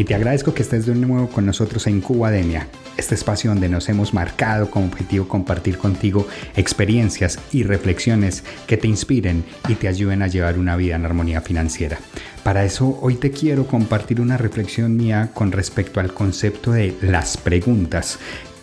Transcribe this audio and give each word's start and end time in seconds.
y 0.00 0.04
te 0.04 0.14
agradezco 0.14 0.54
que 0.54 0.62
estés 0.62 0.86
de 0.86 0.94
nuevo 0.94 1.28
con 1.28 1.44
nosotros 1.44 1.86
en 1.86 2.00
Cubademia, 2.00 2.68
este 2.96 3.14
espacio 3.14 3.50
donde 3.50 3.68
nos 3.68 3.86
hemos 3.90 4.14
marcado 4.14 4.70
como 4.70 4.86
objetivo 4.86 5.28
compartir 5.28 5.76
contigo 5.76 6.26
experiencias 6.56 7.38
y 7.52 7.64
reflexiones 7.64 8.42
que 8.66 8.78
te 8.78 8.88
inspiren 8.88 9.44
y 9.68 9.74
te 9.74 9.88
ayuden 9.88 10.22
a 10.22 10.26
llevar 10.26 10.58
una 10.58 10.74
vida 10.74 10.96
en 10.96 11.04
armonía 11.04 11.42
financiera. 11.42 11.98
Para 12.42 12.64
eso 12.64 12.98
hoy 13.02 13.16
te 13.16 13.30
quiero 13.30 13.66
compartir 13.66 14.22
una 14.22 14.38
reflexión 14.38 14.96
mía 14.96 15.32
con 15.34 15.52
respecto 15.52 16.00
al 16.00 16.14
concepto 16.14 16.72
de 16.72 16.96
las 17.02 17.36
preguntas. 17.36 18.18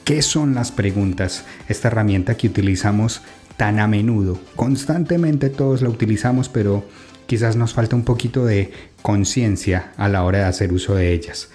¿Qué 0.06 0.24
son 0.24 0.56
las 0.56 0.72
preguntas? 0.72 1.46
Esta 1.70 1.90
herramienta 1.90 2.36
que 2.36 2.48
utilizamos 2.48 3.22
tan 3.58 3.80
a 3.80 3.88
menudo. 3.88 4.40
Constantemente 4.56 5.52
todos 5.52 5.84
la 5.84 5.90
utilizamos, 5.90 6.50
pero 6.50 6.84
quizás 7.28 7.56
nos 7.56 7.74
falta 7.74 7.96
un 7.96 8.04
poquito 8.04 8.46
de 8.46 8.72
conciencia 9.02 9.92
a 9.98 10.10
la 10.10 10.24
hora 10.24 10.40
de 10.40 10.46
hacer 10.46 10.74
uso 10.74 10.96
de 10.96 11.14
ellas. 11.14 11.50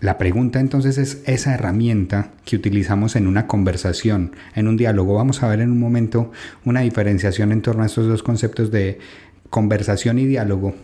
La 0.00 0.18
pregunta 0.18 0.60
entonces 0.60 0.98
es 0.98 1.22
esa 1.24 1.54
herramienta 1.54 2.32
que 2.44 2.56
utilizamos 2.56 3.16
en 3.16 3.26
una 3.26 3.46
conversación, 3.46 4.32
en 4.54 4.68
un 4.68 4.76
diálogo. 4.76 5.14
Vamos 5.14 5.42
a 5.42 5.48
ver 5.48 5.60
en 5.60 5.70
un 5.70 5.80
momento 5.80 6.30
una 6.64 6.80
diferenciación 6.80 7.52
en 7.52 7.62
torno 7.62 7.84
a 7.84 7.86
estos 7.86 8.06
dos 8.06 8.22
conceptos 8.22 8.70
de 8.70 8.98
conversación 9.48 10.18
y 10.18 10.26
diálogo. 10.26 10.74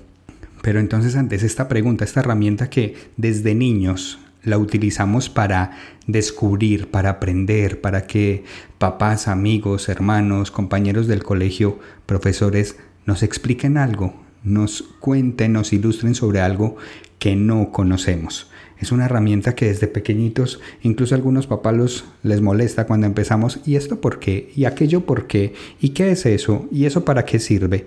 Pero 0.63 0.81
entonces 0.81 1.17
antes 1.17 1.43
esta 1.43 1.69
pregunta, 1.69 2.05
esta 2.05 2.21
herramienta 2.21 2.71
que 2.71 2.95
desde 3.17 3.55
niños 3.55 4.21
la 4.43 4.57
utilizamos 4.57 5.29
para 5.29 5.73
descubrir, 6.07 6.91
para 6.91 7.11
aprender, 7.11 7.81
para 7.81 8.07
que 8.07 8.45
papás, 8.79 9.29
amigos, 9.29 9.89
hermanos, 9.89 10.51
compañeros 10.51 11.07
del 11.09 11.23
colegio, 11.23 11.79
profesores 12.07 12.77
nos 13.07 13.23
expliquen 13.23 13.77
algo, 13.77 14.15
nos 14.43 14.83
cuenten, 15.01 15.53
nos 15.53 15.73
ilustren 15.73 16.15
sobre 16.15 16.41
algo 16.41 16.77
que 17.19 17.37
no 17.37 17.71
conocemos. 17.73 18.51
Es 18.81 18.93
una 18.93 19.05
herramienta 19.05 19.55
que 19.55 19.67
desde 19.67 19.87
pequeñitos, 19.87 20.59
incluso 20.83 21.15
a 21.15 21.19
algunos 21.19 21.47
papás 21.47 22.05
les 22.23 22.41
molesta 22.41 22.87
cuando 22.87 23.07
empezamos, 23.07 23.61
¿y 23.67 23.77
esto 23.77 24.01
por 24.01 24.19
qué? 24.19 24.51
¿Y 24.57 24.65
aquello 24.65 25.05
por 25.05 25.27
qué? 25.27 25.53
¿Y 25.81 25.91
qué 25.91 26.13
es 26.13 26.25
eso? 26.25 26.67
¿Y 26.73 26.87
eso 26.87 27.05
para 27.05 27.27
qué 27.27 27.39
sirve? 27.39 27.87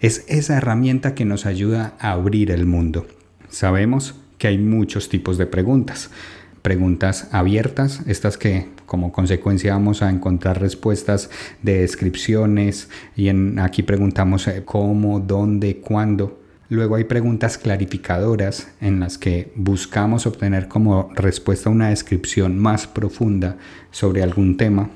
Es 0.00 0.24
esa 0.26 0.56
herramienta 0.56 1.14
que 1.14 1.24
nos 1.24 1.46
ayuda 1.46 1.94
a 2.00 2.10
abrir 2.10 2.50
el 2.50 2.66
mundo. 2.66 3.06
Sabemos 3.48 4.16
que 4.36 4.48
hay 4.48 4.58
muchos 4.58 5.08
tipos 5.08 5.38
de 5.38 5.46
preguntas. 5.46 6.10
Preguntas 6.62 7.28
abiertas, 7.32 8.02
estas 8.06 8.38
que 8.38 8.68
como 8.86 9.10
consecuencia 9.10 9.72
vamos 9.72 10.00
a 10.00 10.10
encontrar 10.10 10.60
respuestas 10.60 11.28
de 11.62 11.80
descripciones 11.80 12.88
y 13.16 13.28
en, 13.28 13.58
aquí 13.58 13.82
preguntamos 13.82 14.46
eh, 14.46 14.62
cómo, 14.64 15.18
dónde, 15.18 15.78
cuándo. 15.78 16.40
Luego 16.68 16.96
hay 16.96 17.04
preguntas 17.04 17.58
clarificadoras 17.58 18.68
en 18.80 19.00
las 19.00 19.18
que 19.18 19.52
buscamos 19.56 20.26
obtener 20.26 20.68
como 20.68 21.10
respuesta 21.14 21.68
una 21.68 21.90
descripción 21.90 22.58
más 22.58 22.86
profunda 22.86 23.58
sobre 23.90 24.22
algún 24.22 24.56
tema. 24.56 24.88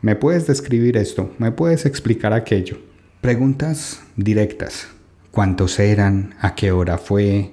¿Me 0.00 0.14
puedes 0.14 0.46
describir 0.46 0.96
esto? 0.96 1.32
¿Me 1.38 1.50
puedes 1.50 1.84
explicar 1.84 2.32
aquello? 2.32 2.78
Preguntas 3.20 4.00
directas. 4.16 4.86
¿Cuántos 5.32 5.80
eran? 5.80 6.34
¿A 6.40 6.54
qué 6.54 6.70
hora 6.70 6.98
fue? 6.98 7.50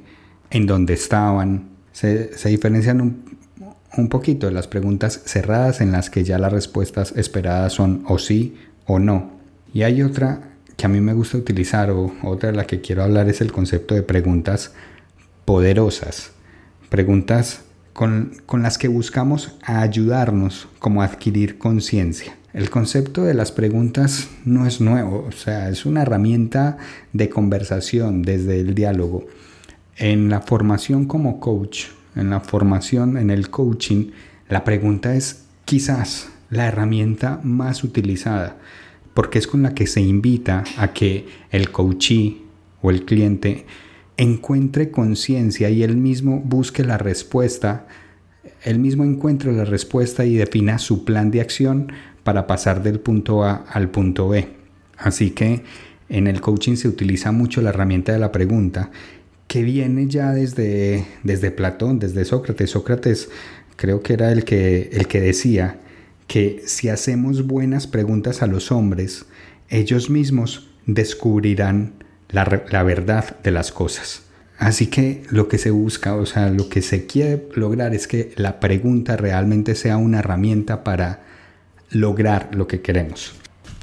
¿En 0.51 0.67
dónde 0.67 0.93
estaban? 0.93 1.69
Se, 1.91 2.29
diferencian 2.47 3.01
un, 3.01 3.34
un 3.97 4.09
poquito 4.09 4.47
de 4.47 4.53
las 4.53 4.67
preguntas 4.67 5.21
cerradas 5.25 5.81
en 5.81 5.91
las 5.91 6.09
que 6.09 6.23
ya 6.23 6.37
las 6.37 6.51
respuestas 6.51 7.13
esperadas 7.15 7.73
son 7.73 8.03
o 8.07 8.19
sí 8.19 8.55
o 8.85 8.99
no. 8.99 9.31
Y 9.73 9.83
hay 9.83 10.01
otra 10.01 10.55
que 10.77 10.85
a 10.85 10.89
mí 10.89 11.01
me 11.01 11.13
gusta 11.13 11.37
utilizar 11.37 11.89
o 11.91 12.13
otra 12.23 12.51
de 12.51 12.57
la 12.57 12.65
que 12.65 12.81
quiero 12.81 13.03
hablar 13.03 13.29
es 13.29 13.41
el 13.41 13.51
concepto 13.51 13.95
de 13.95 14.03
preguntas 14.03 14.73
poderosas, 15.45 16.31
preguntas 16.89 17.61
con, 17.95 18.33
las 18.51 18.77
que 18.77 18.89
buscamos 18.89 19.55
ayudarnos 19.63 20.67
como 20.79 21.01
adquirir 21.01 21.57
conciencia. 21.57 22.35
El 22.51 22.69
concepto 22.69 23.23
de 23.23 23.33
las 23.33 23.53
preguntas 23.53 24.27
no 24.43 24.67
es 24.67 24.81
nuevo, 24.81 25.25
o 25.27 25.31
sea, 25.31 25.69
es 25.69 25.85
una 25.85 26.01
herramienta 26.01 26.77
de 27.13 27.29
conversación 27.29 28.21
desde 28.21 28.59
el 28.59 28.75
diálogo. 28.75 29.27
En 29.97 30.29
la 30.29 30.41
formación 30.41 31.05
como 31.05 31.39
coach, 31.39 31.85
en 32.15 32.29
la 32.29 32.39
formación, 32.39 33.17
en 33.17 33.29
el 33.29 33.49
coaching, 33.49 34.11
la 34.49 34.63
pregunta 34.63 35.15
es 35.15 35.45
quizás 35.65 36.29
la 36.49 36.67
herramienta 36.67 37.39
más 37.43 37.83
utilizada 37.83 38.57
porque 39.15 39.39
es 39.39 39.47
con 39.47 39.63
la 39.63 39.73
que 39.73 39.87
se 39.87 40.01
invita 40.01 40.65
a 40.77 40.91
que 40.91 41.25
el 41.49 41.71
coachee 41.71 42.43
o 42.81 42.91
el 42.91 43.05
cliente 43.05 43.65
encuentre 44.17 44.91
conciencia 44.91 45.69
y 45.69 45.83
él 45.83 45.95
mismo 45.95 46.41
busque 46.41 46.83
la 46.83 46.97
respuesta, 46.97 47.87
él 48.63 48.77
mismo 48.77 49.05
encuentre 49.05 49.53
la 49.53 49.63
respuesta 49.63 50.25
y 50.25 50.35
defina 50.35 50.79
su 50.79 51.05
plan 51.05 51.31
de 51.31 51.39
acción 51.39 51.93
para 52.23 52.45
pasar 52.45 52.83
del 52.83 52.99
punto 52.99 53.45
A 53.45 53.63
al 53.71 53.89
punto 53.89 54.27
B. 54.27 54.49
Así 54.97 55.31
que 55.31 55.63
en 56.09 56.27
el 56.27 56.41
coaching 56.41 56.75
se 56.75 56.89
utiliza 56.89 57.31
mucho 57.31 57.61
la 57.61 57.69
herramienta 57.69 58.11
de 58.11 58.19
la 58.19 58.33
pregunta, 58.33 58.91
que 59.47 59.63
viene 59.63 60.07
ya 60.07 60.31
desde, 60.31 61.05
desde 61.23 61.51
Platón, 61.51 61.99
desde 61.99 62.25
Sócrates. 62.25 62.71
Sócrates 62.71 63.29
creo 63.75 64.01
que 64.01 64.13
era 64.13 64.31
el 64.31 64.43
que, 64.43 64.89
el 64.93 65.07
que 65.07 65.21
decía 65.21 65.79
que 66.27 66.63
si 66.65 66.89
hacemos 66.89 67.45
buenas 67.45 67.87
preguntas 67.87 68.41
a 68.41 68.47
los 68.47 68.71
hombres, 68.71 69.25
ellos 69.69 70.09
mismos 70.09 70.69
descubrirán 70.85 71.93
la, 72.29 72.63
la, 72.69 72.83
verdad 72.83 73.37
de 73.43 73.51
las 73.51 73.71
cosas. 73.71 74.23
Así 74.57 74.87
que 74.87 75.23
lo 75.29 75.47
que 75.47 75.57
se 75.57 75.71
busca, 75.71 76.15
o 76.15 76.25
sea, 76.25 76.49
lo 76.49 76.69
que 76.69 76.81
se 76.81 77.05
quiere 77.05 77.47
lograr 77.55 77.93
es 77.93 78.07
que 78.07 78.31
la 78.37 78.59
pregunta 78.59 79.17
realmente 79.17 79.75
sea 79.75 79.97
una 79.97 80.19
herramienta 80.19 80.83
para 80.83 81.23
lograr 81.91 82.49
lo 82.55 82.67
que 82.67 82.81
queremos. 82.81 83.33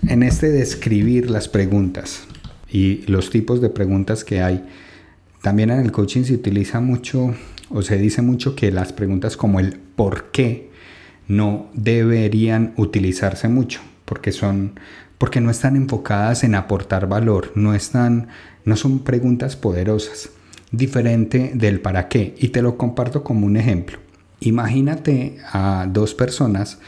En 0.09 0.23
este 0.23 0.51
describir 0.51 1.31
las 1.31 1.49
preguntas 1.49 2.25
y 2.69 3.03
los 3.07 3.31
tipos 3.31 3.61
de 3.61 3.69
preguntas 3.69 4.25
que 4.25 4.43
hay, 4.43 4.65
también 5.43 5.71
en 5.71 5.81
el 5.81 5.93
coaching 5.93 6.23
se 6.23 6.35
utiliza 6.35 6.81
mucho 6.81 7.35
o 7.69 7.83
se 7.83 7.99
dice 7.99 8.23
mucho 8.23 8.55
que 8.55 8.71
las 8.71 8.93
preguntas 8.93 9.37
como 9.37 9.61
el 9.61 9.75
por 9.75 10.31
qué 10.31 10.71
no 11.27 11.69
deberían 11.75 12.73
utilizarse 12.77 13.49
mucho 13.49 13.81
porque 14.05 14.33
son 14.33 14.79
porque 15.19 15.41
no 15.41 15.51
están 15.51 15.77
enfocadas 15.77 16.43
en 16.43 16.57
aportar 16.57 17.07
valor, 17.07 17.53
no 17.55 17.75
están 17.75 18.29
no 18.65 18.77
son 18.77 19.01
preguntas 19.01 19.57
poderosas, 19.57 20.31
diferente 20.71 21.53
del 21.55 21.81
para 21.81 22.09
qué 22.09 22.35
y 22.39 22.49
te 22.49 22.63
lo 22.63 22.77
comparto 22.77 23.25
como 23.25 23.47
un 23.47 23.57
ejemplo. 23.57 23.99
Imagínate 24.41 25.39
a 25.53 25.87
dos 25.91 26.15
personas 26.15 26.79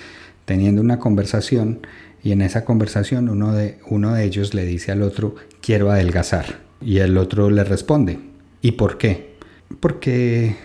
teniendo 0.45 0.81
una 0.81 0.99
conversación 0.99 1.87
y 2.23 2.33
en 2.33 2.41
esa 2.43 2.65
conversación 2.65 3.29
uno 3.29 3.53
de, 3.53 3.79
uno 3.89 4.15
de 4.15 4.25
ellos 4.25 4.55
le 4.55 4.65
dice 4.65 4.93
al 4.93 5.03
otro 5.03 5.35
quiero 5.61 5.91
adelgazar 5.91 6.61
y 6.81 6.99
el 6.99 7.17
otro 7.17 7.51
le 7.51 7.65
responde 7.65 8.34
¿y 8.65 8.73
por 8.73 8.97
qué? 8.97 9.37
Porque 9.79 10.57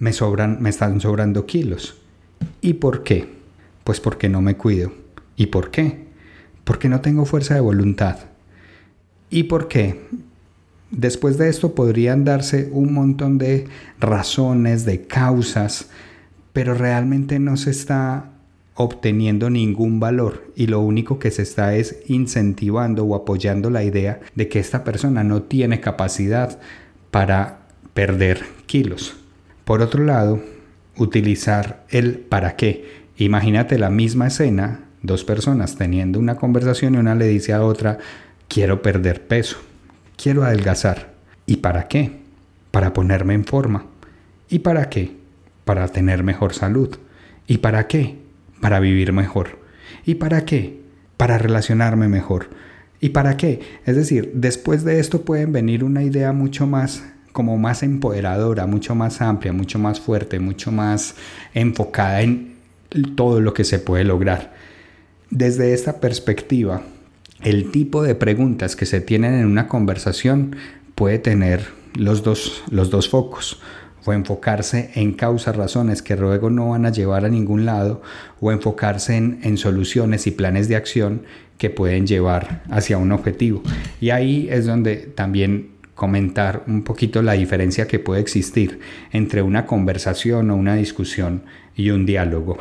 me 0.00 0.12
sobran 0.12 0.60
me 0.60 0.70
están 0.70 1.00
sobrando 1.00 1.46
kilos 1.46 2.00
¿Y 2.60 2.74
por 2.74 3.04
qué? 3.04 3.28
Pues 3.84 4.00
porque 4.00 4.28
no 4.28 4.42
me 4.42 4.56
cuido. 4.56 4.92
¿Y 5.36 5.46
por 5.46 5.70
qué? 5.70 6.04
Porque 6.64 6.88
no 6.88 7.00
tengo 7.00 7.24
fuerza 7.26 7.54
de 7.54 7.60
voluntad. 7.60 8.18
¿Y 9.30 9.44
por 9.44 9.68
qué? 9.68 10.00
Después 10.90 11.38
de 11.38 11.48
esto 11.48 11.76
podrían 11.76 12.24
darse 12.24 12.68
un 12.72 12.92
montón 12.92 13.38
de 13.38 13.68
razones, 14.00 14.84
de 14.84 15.06
causas, 15.06 15.90
pero 16.52 16.74
realmente 16.74 17.38
no 17.38 17.56
se 17.56 17.70
está 17.70 18.32
obteniendo 18.74 19.50
ningún 19.50 20.00
valor 20.00 20.50
y 20.56 20.66
lo 20.66 20.80
único 20.80 21.20
que 21.20 21.30
se 21.30 21.42
está 21.42 21.76
es 21.76 22.02
incentivando 22.08 23.04
o 23.04 23.14
apoyando 23.14 23.70
la 23.70 23.84
idea 23.84 24.18
de 24.34 24.48
que 24.48 24.58
esta 24.58 24.82
persona 24.82 25.22
no 25.22 25.42
tiene 25.42 25.80
capacidad 25.80 26.58
para 27.14 27.60
perder 27.92 28.42
kilos. 28.66 29.14
Por 29.64 29.82
otro 29.82 30.02
lado, 30.02 30.42
utilizar 30.96 31.84
el 31.88 32.18
para 32.18 32.56
qué. 32.56 33.04
Imagínate 33.16 33.78
la 33.78 33.88
misma 33.88 34.26
escena, 34.26 34.80
dos 35.00 35.22
personas 35.22 35.76
teniendo 35.76 36.18
una 36.18 36.34
conversación 36.34 36.96
y 36.96 36.98
una 36.98 37.14
le 37.14 37.28
dice 37.28 37.52
a 37.52 37.62
otra, 37.62 37.98
quiero 38.48 38.82
perder 38.82 39.28
peso, 39.28 39.58
quiero 40.20 40.42
adelgazar. 40.42 41.14
¿Y 41.46 41.58
para 41.58 41.86
qué? 41.86 42.18
Para 42.72 42.92
ponerme 42.92 43.34
en 43.34 43.44
forma. 43.44 43.86
¿Y 44.48 44.58
para 44.58 44.90
qué? 44.90 45.12
Para 45.64 45.86
tener 45.86 46.24
mejor 46.24 46.52
salud. 46.52 46.96
¿Y 47.46 47.58
para 47.58 47.86
qué? 47.86 48.24
para 48.60 48.80
vivir 48.80 49.12
mejor. 49.12 49.58
¿Y 50.04 50.16
para 50.16 50.46
qué? 50.46 50.80
Para 51.16 51.38
relacionarme 51.38 52.08
mejor. 52.08 52.48
¿Y 53.00 53.10
para 53.10 53.36
qué? 53.36 53.60
Es 53.84 53.96
decir, 53.96 54.32
después 54.34 54.84
de 54.84 54.98
esto 55.00 55.22
pueden 55.22 55.52
venir 55.52 55.84
una 55.84 56.02
idea 56.02 56.32
mucho 56.32 56.66
más 56.66 57.02
como 57.32 57.58
más 57.58 57.82
empoderadora, 57.82 58.66
mucho 58.66 58.94
más 58.94 59.20
amplia, 59.20 59.52
mucho 59.52 59.78
más 59.78 60.00
fuerte, 60.00 60.38
mucho 60.38 60.70
más 60.70 61.16
enfocada 61.52 62.22
en 62.22 62.54
todo 63.16 63.40
lo 63.40 63.52
que 63.52 63.64
se 63.64 63.80
puede 63.80 64.04
lograr. 64.04 64.54
Desde 65.30 65.74
esta 65.74 66.00
perspectiva, 66.00 66.82
el 67.42 67.72
tipo 67.72 68.02
de 68.04 68.14
preguntas 68.14 68.76
que 68.76 68.86
se 68.86 69.00
tienen 69.00 69.34
en 69.34 69.46
una 69.46 69.66
conversación 69.66 70.54
puede 70.94 71.18
tener 71.18 71.66
los 71.94 72.22
dos, 72.22 72.62
los 72.70 72.90
dos 72.90 73.08
focos 73.08 73.60
o 74.04 74.12
enfocarse 74.12 74.90
en 74.94 75.12
causas, 75.12 75.56
razones 75.56 76.02
que 76.02 76.16
luego 76.16 76.50
no 76.50 76.70
van 76.70 76.86
a 76.86 76.92
llevar 76.92 77.24
a 77.24 77.28
ningún 77.28 77.64
lado, 77.64 78.02
o 78.40 78.52
enfocarse 78.52 79.16
en, 79.16 79.56
soluciones 79.56 80.26
y 80.26 80.30
planes 80.30 80.68
de 80.68 80.76
acción 80.76 81.22
que 81.58 81.70
pueden 81.70 82.06
llevar 82.06 82.62
hacia 82.70 82.98
un 82.98 83.12
objetivo. 83.12 83.62
Y 84.00 84.10
ahí 84.10 84.48
es 84.50 84.66
donde 84.66 84.96
también 84.96 85.70
comentar 85.94 86.64
un 86.66 86.82
poquito 86.82 87.22
la 87.22 87.34
diferencia 87.34 87.86
que 87.86 87.98
puede 87.98 88.20
existir 88.20 88.80
entre 89.12 89.42
una 89.42 89.64
conversación 89.64 90.50
o 90.50 90.56
una 90.56 90.74
discusión 90.74 91.42
y 91.76 91.90
un 91.90 92.04
diálogo. 92.04 92.58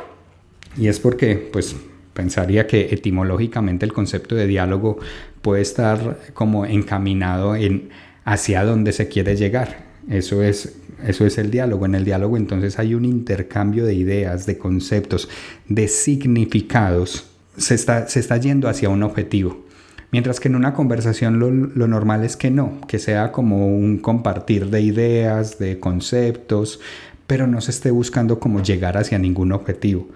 Y 0.77 0.87
es 0.87 0.99
porque, 0.99 1.49
pues, 1.51 1.75
pensaría 2.13 2.67
que 2.67 2.93
etimológicamente 2.93 3.85
el 3.85 3.93
concepto 3.93 4.35
de 4.35 4.47
diálogo 4.47 4.99
puede 5.41 5.61
estar 5.61 6.19
como 6.33 6.65
encaminado 6.65 7.55
en 7.55 7.89
hacia 8.23 8.63
dónde 8.63 8.93
se 8.93 9.07
quiere 9.07 9.35
llegar. 9.35 9.83
Eso 10.09 10.43
es 10.43 10.77
eso 11.05 11.25
es 11.25 11.37
el 11.37 11.51
diálogo. 11.51 11.85
En 11.85 11.95
el 11.95 12.05
diálogo 12.05 12.37
entonces 12.37 12.79
hay 12.79 12.95
un 12.95 13.05
intercambio 13.05 13.85
de 13.85 13.93
ideas, 13.93 14.45
de 14.45 14.57
conceptos, 14.57 15.29
de 15.67 15.87
significados. 15.87 17.29
Se 17.57 17.75
está, 17.75 18.07
se 18.07 18.19
está 18.19 18.37
yendo 18.37 18.67
hacia 18.67 18.89
un 18.89 19.03
objetivo. 19.03 19.63
Mientras 20.11 20.39
que 20.39 20.47
en 20.47 20.55
una 20.55 20.73
conversación 20.73 21.39
lo, 21.39 21.49
lo, 21.49 21.87
normal 21.87 22.23
es 22.23 22.37
que 22.37 22.51
no, 22.51 22.81
que 22.87 22.99
sea 22.99 23.31
como 23.31 23.67
un 23.67 23.97
compartir 23.97 24.69
de 24.69 24.81
ideas, 24.81 25.57
de 25.57 25.79
conceptos, 25.79 26.79
pero 27.25 27.47
no 27.47 27.61
se 27.61 27.71
esté 27.71 27.89
buscando 27.89 28.39
como 28.39 28.61
llegar 28.61 28.95
hacia 28.95 29.17
ningún 29.17 29.51
objetivo. 29.51 30.07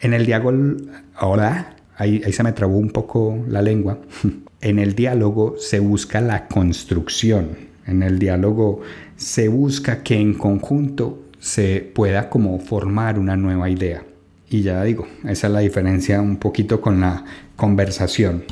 En 0.00 0.12
el 0.12 0.26
diálogo, 0.26 0.76
ahora, 1.14 1.76
ahí, 1.96 2.20
ahí 2.24 2.32
se 2.32 2.42
me 2.42 2.52
trabó 2.52 2.78
un 2.78 2.90
poco 2.90 3.44
la 3.48 3.62
lengua, 3.62 3.98
en 4.60 4.80
el 4.80 4.94
diálogo 4.96 5.54
se 5.58 5.78
busca 5.78 6.20
la 6.20 6.48
construcción, 6.48 7.50
en 7.88 8.02
el 8.02 8.18
diálogo 8.18 8.80
se 9.16 9.48
busca 9.48 10.02
que 10.02 10.14
en 10.14 10.34
conjunto 10.34 11.24
se 11.40 11.80
pueda 11.94 12.30
como 12.30 12.58
formar 12.60 13.18
una 13.18 13.36
nueva 13.36 13.68
idea. 13.70 14.04
Y 14.50 14.62
ya 14.62 14.82
digo, 14.84 15.06
esa 15.24 15.46
es 15.46 15.52
la 15.52 15.60
diferencia 15.60 16.20
un 16.20 16.36
poquito 16.36 16.80
con 16.80 17.00
la 17.00 17.24
conversación. 17.56 18.44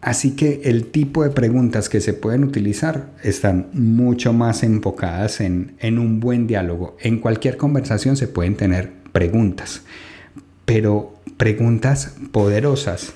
Así 0.00 0.36
que 0.36 0.62
el 0.64 0.86
tipo 0.86 1.24
de 1.24 1.30
preguntas 1.30 1.88
que 1.88 2.00
se 2.00 2.12
pueden 2.12 2.44
utilizar 2.44 3.10
están 3.22 3.68
mucho 3.72 4.32
más 4.32 4.62
enfocadas 4.62 5.40
en, 5.40 5.74
en, 5.80 5.98
un 5.98 6.20
buen 6.20 6.46
diálogo. 6.46 6.96
En 7.00 7.18
cualquier 7.18 7.56
conversación 7.56 8.16
se 8.16 8.28
pueden 8.28 8.56
tener 8.56 8.92
preguntas, 9.12 9.82
pero 10.64 11.14
preguntas 11.36 12.14
poderosas 12.30 13.14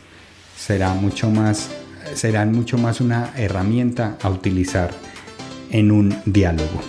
será 0.57 0.95
mucho 0.95 1.31
más, 1.31 1.71
serán 2.15 2.53
mucho 2.53 2.77
más 2.77 3.01
una 3.01 3.33
herramienta 3.37 4.17
a 4.21 4.31
utilizar 4.31 4.91
en 5.71 5.91
un 5.91 6.15
diálogo. 6.27 6.81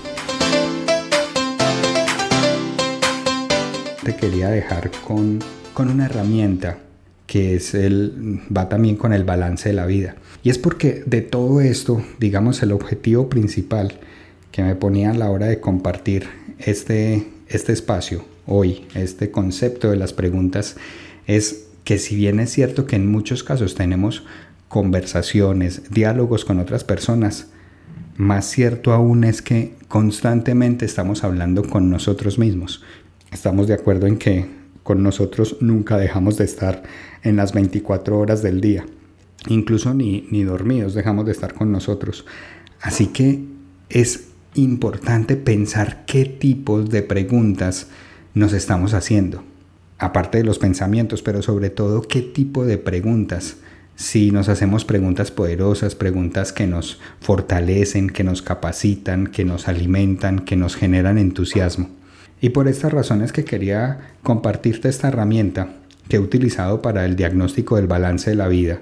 Te 4.04 4.16
quería 4.16 4.50
dejar 4.50 4.92
con, 5.06 5.40
con 5.74 5.90
una 5.90 6.06
herramienta 6.06 6.80
que 7.28 7.56
es 7.56 7.74
el, 7.76 8.42
va 8.56 8.68
también 8.68 8.98
con 8.98 9.14
el 9.14 9.24
balance 9.24 9.70
de 9.70 9.76
la 9.76 9.86
vida. 9.86 10.16
Y 10.44 10.50
es 10.50 10.58
porque 10.58 11.04
de 11.06 11.22
todo 11.22 11.62
esto, 11.62 12.04
digamos, 12.20 12.62
el 12.62 12.74
objetivo 12.74 13.30
principal 13.30 14.00
que 14.52 14.64
me 14.64 14.76
ponía 14.76 15.12
a 15.12 15.14
la 15.14 15.30
hora 15.30 15.46
de 15.46 15.62
compartir 15.62 16.28
este, 16.60 17.28
este 17.48 17.72
espacio 17.72 18.26
hoy, 18.46 18.86
este 18.96 19.32
concepto 19.32 19.90
de 19.90 19.96
las 19.96 20.12
preguntas, 20.12 20.76
es 21.26 21.68
que 21.86 22.00
si 22.00 22.16
bien 22.16 22.40
es 22.40 22.52
cierto 22.52 22.86
que 22.86 22.98
en 22.98 23.10
muchos 23.10 23.44
casos 23.44 23.76
tenemos 23.76 24.24
conversaciones, 24.68 25.84
diálogos 25.90 26.44
con 26.44 26.60
otras 26.60 26.84
personas, 26.84 27.48
más 28.22 28.46
cierto 28.46 28.94
aún 28.94 29.24
es 29.24 29.42
que 29.42 29.74
constantemente 29.88 30.86
estamos 30.86 31.24
hablando 31.24 31.64
con 31.64 31.90
nosotros 31.90 32.38
mismos. 32.38 32.84
Estamos 33.32 33.68
de 33.68 33.74
acuerdo 33.74 34.06
en 34.06 34.18
que 34.18 34.46
con 34.84 35.02
nosotros 35.02 35.58
nunca 35.60 35.98
dejamos 35.98 36.38
de 36.38 36.46
estar 36.46 36.84
en 37.24 37.36
las 37.36 37.52
24 37.52 38.20
horas 38.20 38.44
del 38.44 38.62
día. 38.62 38.86
Incluso 39.48 39.96
ni, 39.96 40.28
ni 40.30 40.44
dormidos 40.44 40.94
dejamos 40.94 41.26
de 41.26 41.32
estar 41.32 41.56
con 41.56 41.72
nosotros. 41.72 42.28
Así 42.80 43.08
que 43.08 43.44
es 43.90 44.28
importante 44.54 45.36
pensar 45.36 46.06
qué 46.06 46.26
tipos 46.26 46.92
de 46.92 47.02
preguntas 47.02 47.88
nos 48.36 48.54
estamos 48.54 48.94
haciendo. 48.94 49.44
Aparte 49.98 50.38
de 50.38 50.44
los 50.44 50.60
pensamientos, 50.60 51.24
pero 51.24 51.42
sobre 51.42 51.72
todo 51.72 52.04
qué 52.04 52.22
tipo 52.22 52.66
de 52.66 52.78
preguntas 52.78 53.58
si 54.02 54.32
nos 54.32 54.50
hacemos 54.50 54.84
preguntas 54.84 55.30
poderosas, 55.30 55.94
preguntas 55.94 56.52
que 56.52 56.66
nos 56.66 57.00
fortalecen, 57.20 58.10
que 58.10 58.24
nos 58.24 58.42
capacitan, 58.42 59.28
que 59.28 59.46
nos 59.46 59.68
alimentan, 59.68 60.40
que 60.40 60.56
nos 60.56 60.76
generan 60.76 61.20
entusiasmo. 61.20 61.88
Y 62.42 62.50
por 62.50 62.68
estas 62.68 62.92
razones 62.92 63.32
que 63.32 63.46
quería 63.46 64.00
compartirte 64.24 64.90
esta 64.90 65.10
herramienta 65.10 65.76
que 66.10 66.16
he 66.16 66.20
utilizado 66.20 66.82
para 66.82 67.06
el 67.06 67.16
diagnóstico 67.16 67.76
del 67.76 67.86
balance 67.86 68.32
de 68.32 68.36
la 68.36 68.48
vida, 68.48 68.80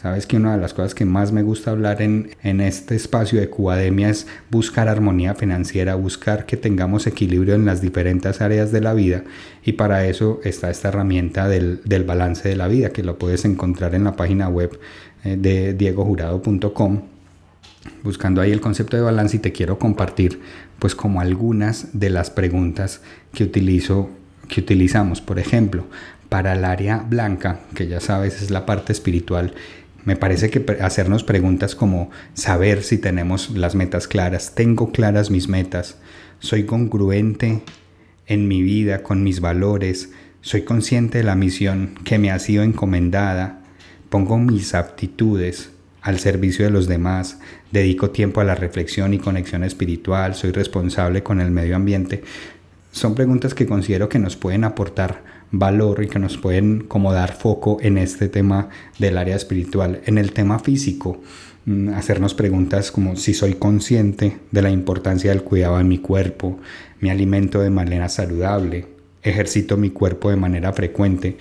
Sabes 0.00 0.26
que 0.26 0.38
una 0.38 0.54
de 0.54 0.62
las 0.62 0.72
cosas 0.72 0.94
que 0.94 1.04
más 1.04 1.30
me 1.30 1.42
gusta 1.42 1.72
hablar 1.72 2.00
en, 2.00 2.30
este 2.42 2.94
espacio 2.94 3.38
de 3.38 3.50
Cubademia 3.50 4.08
es 4.08 4.26
buscar 4.50 4.88
armonía 4.88 5.34
financiera, 5.34 5.94
buscar 5.94 6.46
que 6.46 6.56
tengamos 6.56 7.06
equilibrio 7.06 7.54
en 7.54 7.66
las 7.66 7.82
diferentes 7.82 8.40
áreas 8.40 8.72
de 8.72 8.80
la 8.80 8.94
vida 8.94 9.24
y 9.62 9.72
para 9.72 10.06
eso 10.06 10.40
está 10.42 10.70
esta 10.70 10.88
herramienta 10.88 11.48
del, 11.48 11.82
balance 12.06 12.48
de 12.48 12.56
la 12.56 12.66
vida 12.66 12.94
que 12.94 13.02
lo 13.02 13.18
puedes 13.18 13.44
encontrar 13.44 13.94
en 13.94 14.04
la 14.04 14.16
página 14.16 14.48
web 14.48 14.80
eh, 15.22 15.36
de 15.38 15.74
diegojurado.com 15.74 17.02
buscando 18.02 18.40
ahí 18.40 18.52
el 18.52 18.62
concepto 18.62 18.96
de 18.96 19.02
balance 19.02 19.36
y 19.36 19.40
te 19.40 19.52
quiero 19.52 19.78
compartir 19.78 20.40
pues 20.78 20.94
como 20.94 21.20
algunas 21.20 21.88
de 21.92 22.08
las 22.08 22.30
preguntas 22.30 23.02
que 23.34 23.44
utilizo 23.44 24.08
que 24.48 24.62
utilizamos. 24.62 25.20
Por 25.20 25.38
ejemplo 25.38 25.84
para 26.30 26.54
el 26.54 26.64
área 26.64 27.04
blanca 27.06 27.60
que 27.74 27.88
ya 27.88 28.00
sabes 28.00 28.40
es 28.40 28.50
la 28.50 28.64
parte 28.64 28.92
espiritual 28.92 29.52
me 30.04 30.16
parece 30.16 30.50
que 30.50 30.64
hacernos 30.80 31.24
preguntas 31.24 31.74
como 31.74 32.10
saber 32.34 32.82
si 32.82 32.98
tenemos 32.98 33.50
las 33.50 33.74
metas 33.74 34.08
claras, 34.08 34.54
tengo 34.54 34.92
claras 34.92 35.30
mis 35.30 35.48
metas, 35.48 35.98
soy 36.38 36.64
congruente 36.64 37.62
en 38.26 38.48
mi 38.48 38.62
vida 38.62 39.02
con 39.02 39.22
mis 39.22 39.40
valores, 39.40 40.10
soy 40.40 40.62
consciente 40.62 41.18
de 41.18 41.24
la 41.24 41.34
misión 41.34 41.94
que 42.04 42.18
me 42.18 42.30
ha 42.30 42.38
sido 42.38 42.62
encomendada, 42.62 43.62
pongo 44.08 44.38
mis 44.38 44.74
aptitudes 44.74 45.70
al 46.00 46.18
servicio 46.18 46.64
de 46.64 46.70
los 46.70 46.88
demás, 46.88 47.38
dedico 47.72 48.10
tiempo 48.10 48.40
a 48.40 48.44
la 48.44 48.54
reflexión 48.54 49.12
y 49.12 49.18
conexión 49.18 49.64
espiritual, 49.64 50.34
soy 50.34 50.52
responsable 50.52 51.22
con 51.22 51.40
el 51.40 51.50
medio 51.50 51.76
ambiente. 51.76 52.22
Son 52.92 53.14
preguntas 53.14 53.54
que 53.54 53.66
considero 53.66 54.08
que 54.08 54.18
nos 54.18 54.36
pueden 54.36 54.64
aportar 54.64 55.22
valor 55.52 56.02
y 56.02 56.08
que 56.08 56.18
nos 56.18 56.36
pueden 56.36 56.80
como 56.80 57.12
dar 57.12 57.32
foco 57.34 57.78
en 57.80 57.98
este 57.98 58.28
tema 58.28 58.68
del 58.98 59.18
área 59.18 59.36
espiritual. 59.36 60.00
En 60.06 60.18
el 60.18 60.32
tema 60.32 60.58
físico, 60.58 61.20
mm, 61.66 61.90
hacernos 61.90 62.34
preguntas 62.34 62.90
como 62.90 63.16
si 63.16 63.34
soy 63.34 63.54
consciente 63.54 64.38
de 64.50 64.62
la 64.62 64.70
importancia 64.70 65.30
del 65.30 65.42
cuidado 65.42 65.78
de 65.78 65.84
mi 65.84 65.98
cuerpo, 65.98 66.58
mi 67.00 67.10
alimento 67.10 67.60
de 67.60 67.70
manera 67.70 68.08
saludable, 68.08 68.86
ejercito 69.22 69.76
mi 69.76 69.90
cuerpo 69.90 70.30
de 70.30 70.36
manera 70.36 70.72
frecuente, 70.72 71.36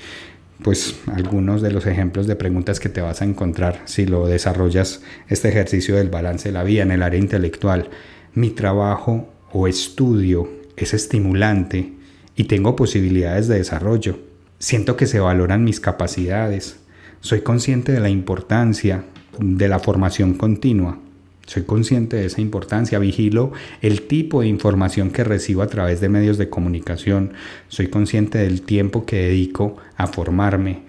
pues 0.63 0.99
algunos 1.07 1.61
de 1.61 1.71
los 1.71 1.85
ejemplos 1.85 2.27
de 2.27 2.35
preguntas 2.35 2.79
que 2.79 2.89
te 2.89 3.01
vas 3.01 3.21
a 3.21 3.25
encontrar 3.25 3.81
si 3.85 4.05
lo 4.05 4.27
desarrollas 4.27 5.01
este 5.29 5.47
ejercicio 5.47 5.95
del 5.95 6.09
balance 6.09 6.49
de 6.49 6.53
la 6.53 6.63
vida 6.63 6.83
en 6.83 6.91
el 6.91 7.03
área 7.03 7.19
intelectual. 7.19 7.89
Mi 8.33 8.49
trabajo 8.49 9.29
o 9.53 9.67
estudio 9.67 10.49
es 10.75 10.93
estimulante 10.93 11.93
y 12.39 12.46
tengo 12.46 12.77
posibilidades 12.77 13.50
de 13.50 13.58
desarrollo. 13.58 14.17
Siento 14.60 14.96
que 14.96 15.08
se 15.08 15.19
valoran 15.19 15.65
mis 15.65 15.81
capacidades. 15.81 16.79
Soy 17.19 17.41
consciente 17.41 17.91
de 17.91 18.00
la 18.00 18.08
importancia 18.08 19.03
de 19.39 19.67
la 19.67 19.79
formación 19.79 20.36
continua. 20.36 21.00
Soy 21.46 21.63
consciente 21.63 22.15
de 22.15 22.27
esa 22.27 22.39
importancia, 22.39 22.98
vigilo 22.98 23.51
el 23.81 24.03
tipo 24.03 24.39
de 24.39 24.48
información 24.48 25.12
que 25.12 25.25
recibo 25.25 25.63
a 25.63 25.67
través 25.67 26.00
de 26.00 26.08
medios 26.08 26.38
de 26.38 26.48
comunicación, 26.48 27.34
soy 27.67 27.88
consciente 27.88 28.38
del 28.38 28.62
tiempo 28.62 29.05
que 29.05 29.17
dedico 29.17 29.75
a 29.98 30.08
formarme, 30.08 30.84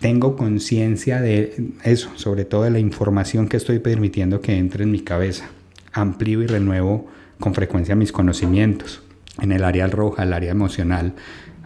tengo 0.00 0.36
conciencia 0.36 1.22
de 1.22 1.70
eso, 1.82 2.10
sobre 2.16 2.44
todo 2.44 2.64
de 2.64 2.70
la 2.70 2.78
información 2.78 3.48
que 3.48 3.56
estoy 3.56 3.78
permitiendo 3.78 4.42
que 4.42 4.58
entre 4.58 4.84
en 4.84 4.90
mi 4.90 5.00
cabeza, 5.00 5.48
amplío 5.94 6.42
y 6.42 6.46
renuevo 6.46 7.06
con 7.40 7.54
frecuencia 7.54 7.96
mis 7.96 8.12
conocimientos. 8.12 9.07
En 9.40 9.52
el 9.52 9.64
área 9.64 9.86
roja, 9.86 10.24
el 10.24 10.32
área 10.32 10.50
emocional, 10.50 11.14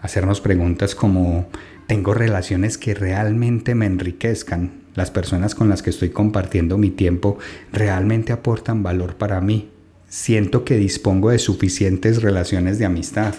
hacernos 0.00 0.41
preguntas 0.41 0.95
como, 0.95 1.49
¿tengo 1.87 2.14
relaciones 2.14 2.79
que 2.79 2.95
realmente 2.95 3.75
me 3.75 3.87
enriquezcan? 3.87 4.83
las 4.95 5.11
personas 5.11 5.55
con 5.55 5.69
las 5.69 5.83
que 5.83 5.91
estoy 5.91 6.11
compartiendo 6.11 6.79
mi 6.79 6.91
tiempo 6.91 7.38
realmente 7.73 8.33
aportan 8.33 8.83
valor 8.83 9.17
para 9.17 9.41
mí. 9.41 9.71
Siento 10.09 10.64
que 10.64 10.76
dispongo 10.76 11.31
de 11.31 11.38
suficientes 11.38 12.23
relaciones 12.23 12.79
de 12.79 12.85
amistad. 12.85 13.35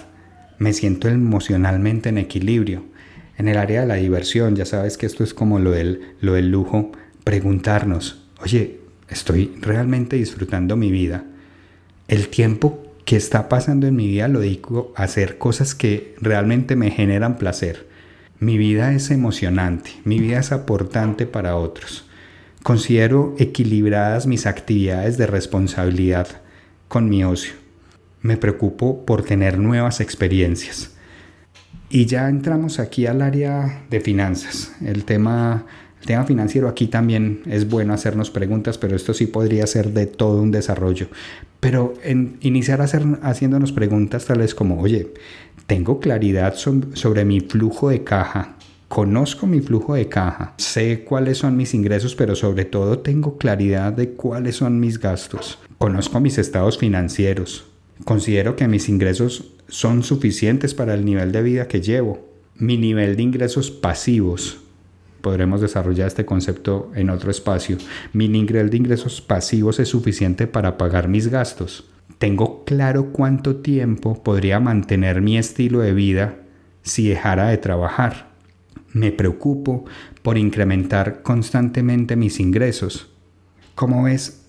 Me 0.57 0.73
siento 0.73 1.07
emocionalmente 1.07 2.09
en 2.09 2.17
equilibrio. 2.17 2.83
En 3.37 3.47
el 3.47 3.57
área 3.57 3.81
de 3.81 3.87
la 3.87 3.95
diversión, 3.95 4.55
ya 4.55 4.65
sabes 4.65 4.97
que 4.97 5.05
esto 5.05 5.23
es 5.23 5.33
como 5.33 5.59
lo 5.59 5.71
del, 5.71 6.01
lo 6.21 6.33
del 6.33 6.49
lujo, 6.49 6.91
preguntarnos, 7.23 8.25
oye, 8.41 8.79
¿estoy 9.09 9.55
realmente 9.59 10.15
disfrutando 10.15 10.75
mi 10.75 10.91
vida? 10.91 11.23
El 12.07 12.27
tiempo 12.29 12.82
está 13.15 13.49
pasando 13.49 13.87
en 13.87 13.95
mi 13.95 14.07
vida 14.07 14.27
lo 14.27 14.39
dedico 14.39 14.93
a 14.95 15.03
hacer 15.03 15.37
cosas 15.37 15.75
que 15.75 16.15
realmente 16.21 16.75
me 16.75 16.91
generan 16.91 17.37
placer 17.37 17.93
mi 18.43 18.57
vida 18.57 18.91
es 18.91 19.09
emocionante, 19.09 19.91
mi 20.03 20.19
vida 20.19 20.39
es 20.39 20.51
aportante 20.51 21.25
para 21.25 21.55
otros. 21.55 22.05
Considero 22.61 23.35
equilibradas 23.39 24.27
mis 24.27 24.45
actividades 24.45 25.17
de 25.17 25.27
responsabilidad 25.27 26.27
con 26.89 27.07
mi 27.07 27.23
ocio. 27.23 27.53
Me 28.21 28.35
preocupo 28.35 29.05
por 29.05 29.23
tener 29.23 29.59
nuevas 29.59 30.01
experiencias. 30.01 30.91
Y 31.89 32.05
ya 32.05 32.27
entramos 32.27 32.79
aquí 32.79 33.05
al 33.05 33.21
área 33.21 33.85
de 33.89 34.01
finanzas. 34.01 34.73
El 34.81 35.05
tema, 35.05 35.65
el 36.03 36.07
tema 36.07 36.25
financiero 36.25 36.67
aquí 36.67 36.87
también 36.87 37.43
es 37.45 37.69
bueno 37.69 37.93
hacernos 37.93 38.29
preguntas, 38.29 38.77
pero 38.77 38.93
esto 38.93 39.13
sí 39.13 39.25
podría 39.25 39.65
ser 39.67 39.93
de 39.93 40.05
todo 40.05 40.41
un 40.41 40.51
desarrollo. 40.51 41.07
Pero 41.61 41.93
en 42.03 42.35
iniciar 42.41 42.81
a 42.81 42.83
hacer, 42.83 43.03
haciéndonos 43.21 43.71
preguntas 43.71 44.25
tales 44.25 44.53
como, 44.53 44.81
oye, 44.81 45.13
tengo 45.65 46.01
claridad 46.01 46.55
sobre 46.55 47.23
mi 47.23 47.39
flujo 47.39 47.87
de 47.87 48.03
caja, 48.03 48.57
conozco 48.89 49.47
mi 49.47 49.61
flujo 49.61 49.93
de 49.93 50.09
caja, 50.09 50.55
sé 50.57 51.05
cuáles 51.05 51.37
son 51.37 51.55
mis 51.55 51.73
ingresos, 51.73 52.15
pero 52.15 52.35
sobre 52.35 52.65
todo 52.65 52.99
tengo 52.99 53.37
claridad 53.37 53.93
de 53.93 54.09
cuáles 54.09 54.57
son 54.57 54.81
mis 54.81 54.99
gastos. 54.99 55.57
Conozco 55.77 56.19
mis 56.19 56.37
estados 56.37 56.77
financieros. 56.77 57.63
Considero 58.03 58.57
que 58.57 58.67
mis 58.67 58.89
ingresos 58.89 59.53
son 59.69 60.03
suficientes 60.03 60.73
para 60.73 60.95
el 60.95 61.05
nivel 61.05 61.31
de 61.31 61.43
vida 61.43 61.69
que 61.69 61.79
llevo. 61.79 62.27
Mi 62.57 62.75
nivel 62.75 63.15
de 63.15 63.23
ingresos 63.23 63.71
pasivos. 63.71 64.62
Podremos 65.23 65.61
desarrollar 65.61 66.07
este 66.07 66.25
concepto 66.25 66.91
en 66.95 67.09
otro 67.09 67.31
espacio. 67.31 67.77
Mi 68.11 68.27
nivel 68.27 68.69
de 68.69 68.75
ingresos 68.75 69.21
pasivos 69.21 69.79
es 69.79 69.87
suficiente 69.87 70.47
para 70.47 70.77
pagar 70.77 71.07
mis 71.07 71.29
gastos. 71.29 71.85
Tengo 72.17 72.65
claro 72.65 73.13
cuánto 73.13 73.55
tiempo 73.55 74.21
podría 74.21 74.59
mantener 74.59 75.21
mi 75.21 75.37
estilo 75.37 75.79
de 75.79 75.93
vida 75.93 76.39
si 76.81 77.07
dejara 77.07 77.47
de 77.47 77.57
trabajar. 77.57 78.31
Me 78.91 79.13
preocupo 79.13 79.85
por 80.23 80.37
incrementar 80.37 81.21
constantemente 81.23 82.17
mis 82.17 82.41
ingresos. 82.41 83.09
Como 83.75 84.03
ves, 84.03 84.41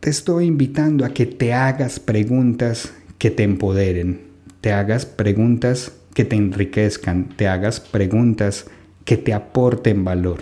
te 0.00 0.10
estoy 0.10 0.44
invitando 0.44 1.06
a 1.06 1.14
que 1.14 1.24
te 1.24 1.54
hagas 1.54 2.00
preguntas 2.00 2.92
que 3.16 3.30
te 3.30 3.44
empoderen, 3.44 4.20
te 4.60 4.74
hagas 4.74 5.06
preguntas 5.06 5.90
que 6.12 6.26
te 6.26 6.36
enriquezcan, 6.36 7.30
te 7.30 7.48
hagas 7.48 7.80
preguntas 7.80 8.66
que 9.08 9.16
te 9.16 9.32
aporten 9.32 10.04
valor. 10.04 10.40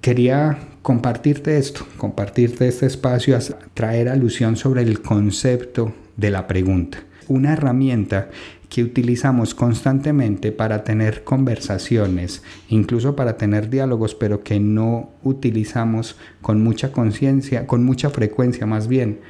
Quería 0.00 0.58
compartirte 0.82 1.56
esto, 1.56 1.86
compartirte 1.98 2.66
este 2.66 2.86
espacio, 2.86 3.38
traer 3.74 4.08
alusión 4.08 4.56
sobre 4.56 4.82
el 4.82 5.02
concepto 5.02 5.94
de 6.16 6.32
la 6.32 6.48
pregunta. 6.48 7.04
Una 7.28 7.52
herramienta 7.52 8.28
que 8.68 8.82
utilizamos 8.82 9.54
constantemente 9.54 10.50
para 10.50 10.82
tener 10.82 11.22
conversaciones, 11.22 12.42
incluso 12.70 13.14
para 13.14 13.36
tener 13.36 13.70
diálogos, 13.70 14.16
pero 14.16 14.42
que 14.42 14.58
no 14.58 15.10
utilizamos 15.22 16.16
con 16.42 16.60
mucha 16.60 16.90
conciencia, 16.90 17.68
con 17.68 17.84
mucha 17.84 18.10
frecuencia 18.10 18.66
más 18.66 18.88
bien, 18.88 19.20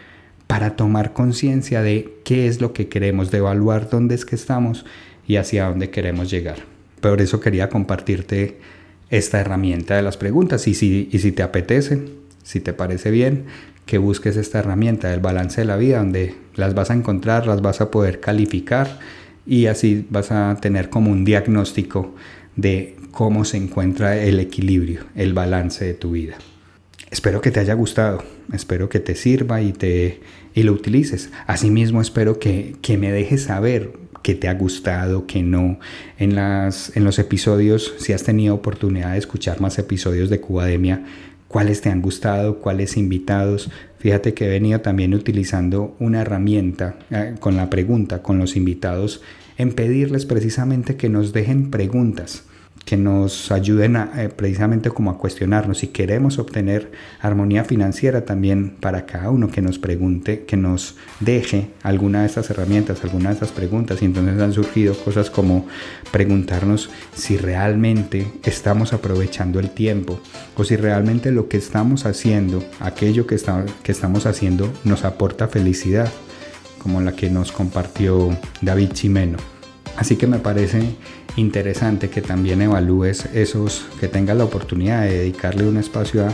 para 0.47 0.77
tomar 0.77 1.13
conciencia 1.13 1.83
de 1.83 2.23
qué 2.25 2.49
es 2.49 2.63
lo 2.63 2.73
que 2.73 2.89
queremos, 2.89 3.31
de 3.31 3.37
evaluar 3.37 3.91
dónde 3.91 4.15
es 4.15 4.25
que 4.25 4.37
estamos 4.37 4.87
y 5.27 5.37
hacia 5.37 5.69
dónde 5.69 5.91
queremos 5.91 6.31
llegar. 6.31 6.74
Por 7.11 7.21
eso 7.21 7.39
quería 7.39 7.69
compartirte 7.69 8.57
esta 9.11 9.39
herramienta 9.39 9.95
de 9.95 10.01
las 10.01 10.17
preguntas. 10.17 10.67
Y 10.67 10.73
si, 10.73 11.11
y 11.13 11.19
si 11.19 11.33
te 11.33 11.43
apetece, 11.43 12.03
si 12.43 12.61
te 12.61 12.73
parece 12.73 13.11
bien, 13.11 13.45
que 13.85 13.99
busques 13.99 14.39
esta 14.39 14.61
herramienta 14.61 15.11
del 15.11 15.21
balance 15.21 15.61
de 15.61 15.67
la 15.67 15.77
vida, 15.77 15.99
donde 15.99 16.35
las 16.55 16.73
vas 16.73 16.91
a 16.91 16.95
encontrar, 16.95 17.47
las 17.47 17.61
vas 17.61 17.83
a 17.83 17.91
poder 17.91 18.21
calificar 18.21 18.99
y 19.47 19.67
así 19.67 20.07
vas 20.09 20.33
a 20.33 20.57
tener 20.63 20.89
como 20.89 21.11
un 21.11 21.27
diagnóstico 21.27 22.15
de 22.57 22.97
cómo 23.11 23.45
se 23.45 23.59
encuentra 23.59 24.17
el 24.17 24.41
equilibrio, 24.41 25.03
el 25.15 25.35
balance 25.35 25.85
de 25.85 25.93
tu 25.93 26.13
vida. 26.13 26.37
Espero 27.11 27.43
que 27.43 27.51
te 27.51 27.61
haya 27.61 27.75
gustado, 27.75 28.25
espero 28.55 28.89
que 28.89 29.01
te 29.01 29.15
sirva 29.15 29.61
y, 29.61 29.75
te, 29.75 30.21
y 30.55 30.63
lo 30.63 30.73
utilices. 30.73 31.31
Asimismo, 31.47 32.01
espero 32.01 32.39
que, 32.39 32.77
que 32.81 32.97
me 32.97 33.13
dejes 33.13 33.43
saber 33.43 33.93
que 34.25 34.35
te 34.35 34.49
ha 34.49 34.55
gustado, 34.55 35.27
que 35.27 35.43
no. 35.43 35.79
En, 36.19 36.35
las, 36.35 36.97
en 36.97 37.05
los 37.05 37.19
episodios, 37.19 37.95
si 37.99 38.15
has 38.15 38.25
tenido 38.25 38.55
oportunidad 38.55 39.13
de 39.13 39.19
escuchar 39.19 39.61
más 39.61 39.79
episodios 39.79 40.31
de 40.31 40.41
Cubademia, 40.41 41.05
cuáles 41.47 41.83
te 41.83 41.91
han 41.91 42.01
gustado, 42.01 42.59
cuáles 42.61 42.97
invitados. 42.97 43.71
Fíjate 43.99 44.33
que 44.33 44.47
he 44.47 44.49
venido 44.49 44.81
también 44.81 45.13
utilizando 45.13 45.95
una 46.01 46.23
herramienta 46.23 46.97
eh, 47.11 47.35
con 47.39 47.57
la 47.57 47.69
pregunta, 47.69 48.23
con 48.23 48.39
los 48.39 48.57
invitados, 48.57 49.21
en 49.59 49.75
pedirles 49.75 50.25
precisamente 50.25 50.97
que 50.97 51.11
nos 51.11 51.35
dejen 51.35 51.71
preguntas 51.71 52.45
que 52.85 52.97
nos 52.97 53.51
ayuden 53.51 53.97
eh, 53.97 54.29
precisamente 54.35 54.91
como 54.91 55.11
a 55.11 55.19
cuestionarnos 55.19 55.79
si 55.79 55.89
queremos 55.89 56.39
obtener 56.39 56.93
armonía 57.21 57.65
financiera 57.65 58.25
también 58.25 58.77
para 58.81 59.07
cada 59.07 59.31
uno 59.31 59.51
que 59.51 59.63
nos 59.63 59.79
pregunte, 59.79 60.45
que 60.45 60.57
nos 60.57 60.97
deje 61.21 61.71
alguna 61.83 62.21
de 62.21 62.27
estas 62.27 62.51
herramientas, 62.51 63.03
alguna 63.03 63.31
de 63.31 63.35
estas 63.35 63.53
preguntas 63.53 64.03
y 64.03 64.05
entonces 64.05 64.41
han 64.41 64.53
surgido 64.53 64.95
cosas 64.95 65.31
como 65.31 65.67
preguntarnos 66.13 66.91
si 67.15 67.37
realmente 67.37 68.27
estamos 68.45 68.93
aprovechando 68.93 69.61
el 69.61 69.71
tiempo 69.71 70.21
o 70.57 70.65
si 70.65 70.77
realmente 70.77 71.33
lo 71.33 71.49
que 71.49 71.57
estamos 71.57 72.05
haciendo, 72.05 72.63
aquello 72.81 73.27
que, 73.27 73.37
que 73.83 73.93
estamos 73.93 74.27
haciendo 74.27 74.71
nos 74.85 75.05
aporta 75.05 75.49
felicidad, 75.49 76.11
como 76.79 77.01
la 77.01 77.13
que 77.13 77.31
nos 77.31 77.51
compartió 77.51 78.37
David 78.61 78.91
Chimeno. 78.93 79.54
Así 79.97 80.17
que 80.17 80.27
me 80.27 80.39
parece 80.39 80.83
interesante 81.37 82.11
que 82.11 82.21
también 82.21 82.63
evalúes 82.63 83.27
esos, 83.35 83.87
que 84.01 84.09
tengas 84.09 84.37
la 84.37 84.45
oportunidad 84.45 85.03
de 85.03 85.19
dedicarle 85.19 85.69
un 85.69 85.77
espacio 85.77 86.27
a, 86.27 86.33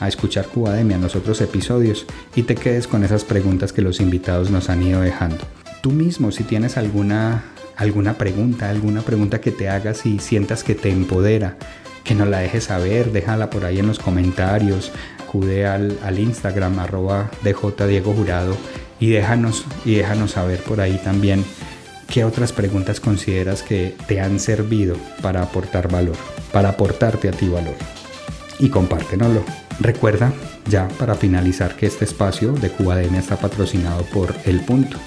a 0.00 0.08
escuchar 0.08 0.46
Cubademia 0.46 0.96
en 0.96 1.02
los 1.02 1.14
otros 1.14 1.40
episodios 1.40 2.06
y 2.34 2.42
te 2.42 2.54
quedes 2.54 2.88
con 2.88 3.04
esas 3.04 3.24
preguntas 3.24 3.72
que 3.72 3.82
los 3.82 4.00
invitados 4.00 4.50
nos 4.50 4.68
han 4.68 4.82
ido 4.82 5.00
dejando. 5.00 5.38
Tú 5.82 5.90
mismo, 5.90 6.32
si 6.32 6.44
tienes 6.44 6.76
alguna, 6.76 7.44
alguna 7.76 8.14
pregunta, 8.14 8.70
alguna 8.70 9.02
pregunta 9.02 9.40
que 9.40 9.50
te 9.50 9.68
hagas 9.68 10.06
y 10.06 10.18
sientas 10.18 10.64
que 10.64 10.74
te 10.74 10.90
empodera, 10.90 11.56
que 12.04 12.14
nos 12.14 12.28
la 12.28 12.38
dejes 12.38 12.64
saber, 12.64 13.12
déjala 13.12 13.50
por 13.50 13.64
ahí 13.64 13.78
en 13.78 13.86
los 13.86 13.98
comentarios, 13.98 14.92
acude 15.22 15.66
al, 15.66 16.18
Instagram 16.18 16.78
arroba 16.78 17.30
DJ 17.42 17.86
Diego 17.88 18.12
Jurado 18.12 18.56
y 19.00 19.10
déjanos, 19.10 19.64
y 19.84 19.94
déjanos 19.94 20.32
saber 20.32 20.60
por 20.60 20.80
ahí 20.80 21.00
también 21.02 21.44
¿Qué 22.12 22.24
otras 22.24 22.52
preguntas 22.52 23.00
consideras 23.00 23.62
que 23.62 23.96
te 24.06 24.20
han 24.20 24.38
servido 24.38 24.98
para 25.22 25.40
aportar 25.40 25.90
valor, 25.90 26.16
para 26.52 26.68
aportarte 26.68 27.30
a 27.30 27.32
ti 27.32 27.48
valor? 27.48 27.74
Y 28.58 28.68
compártenoslo. 28.68 29.42
Recuerda, 29.80 30.30
ya 30.68 30.88
para 30.98 31.14
finalizar, 31.14 31.74
que 31.74 31.86
este 31.86 32.04
espacio 32.04 32.52
de 32.52 32.68
Cubademia 32.68 33.18
está 33.18 33.36
patrocinado 33.36 34.02
por 34.12 34.34
El 34.44 34.60
Punto, 34.60 34.98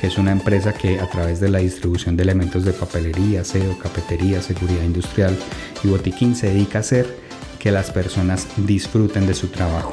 que 0.00 0.08
es 0.08 0.18
una 0.18 0.32
empresa 0.32 0.72
que 0.72 0.98
a 0.98 1.08
través 1.08 1.38
de 1.38 1.50
la 1.50 1.60
distribución 1.60 2.16
de 2.16 2.24
elementos 2.24 2.64
de 2.64 2.72
papelería, 2.72 3.42
aseo, 3.42 3.78
cafetería, 3.78 4.42
seguridad 4.42 4.82
industrial 4.82 5.38
y 5.84 5.86
botiquín 5.86 6.34
se 6.34 6.48
dedica 6.48 6.78
a 6.78 6.80
hacer 6.80 7.16
que 7.60 7.70
las 7.70 7.92
personas 7.92 8.48
disfruten 8.56 9.24
de 9.28 9.34
su 9.34 9.46
trabajo. 9.50 9.92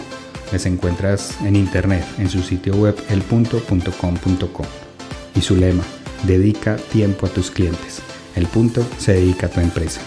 Les 0.51 0.65
encuentras 0.65 1.39
en 1.41 1.55
internet, 1.55 2.03
en 2.17 2.31
su 2.31 2.41
sitio 2.41 2.73
web 2.77 2.95
elpunto.com.co. 3.09 4.65
Y 5.35 5.41
su 5.41 5.55
lema, 5.55 5.83
Dedica 6.23 6.75
tiempo 6.75 7.25
a 7.25 7.29
tus 7.29 7.51
clientes. 7.51 8.01
el 8.35 8.45
punto 8.45 8.85
se 8.99 9.13
dedica 9.13 9.47
a 9.47 9.49
tu 9.49 9.59
empresa. 9.59 9.99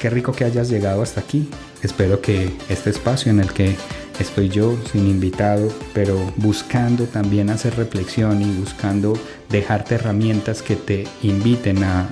Qué 0.00 0.10
rico 0.10 0.32
que 0.32 0.44
hayas 0.44 0.68
llegado 0.68 1.02
hasta 1.02 1.20
aquí. 1.20 1.48
Espero 1.82 2.20
que 2.20 2.50
este 2.68 2.90
espacio 2.90 3.30
en 3.30 3.40
el 3.40 3.52
que 3.52 3.74
estoy 4.18 4.48
yo 4.48 4.76
sin 4.92 5.08
invitado, 5.08 5.72
pero 5.92 6.18
buscando 6.36 7.04
también 7.04 7.50
hacer 7.50 7.76
reflexión 7.76 8.42
y 8.42 8.50
buscando 8.58 9.14
dejarte 9.48 9.96
herramientas 9.96 10.62
que 10.62 10.76
te 10.76 11.06
inviten 11.22 11.82
a 11.84 12.08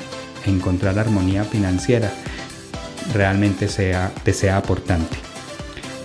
encontrar 0.47 0.99
armonía 0.99 1.45
financiera, 1.45 2.11
realmente 3.13 3.69
sea, 3.69 4.13
te 4.25 4.33
sea 4.33 4.57
aportante. 4.57 5.17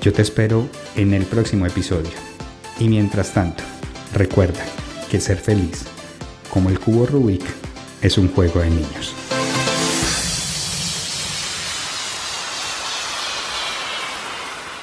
Yo 0.02 0.14
te 0.14 0.22
espero 0.22 0.68
en 0.96 1.14
el 1.14 1.26
próximo 1.26 1.66
episodio. 1.66 2.12
Y 2.80 2.90
mientras 2.90 3.34
tanto, 3.34 3.64
recuerda 4.14 4.64
que 5.10 5.20
ser 5.20 5.38
feliz, 5.38 5.86
como 6.58 6.72
el 6.72 6.80
cubo 6.80 7.06
Rubik, 7.06 7.44
es 8.02 8.18
un 8.18 8.30
juego 8.30 8.62
de 8.62 8.72
niños. 8.72 9.27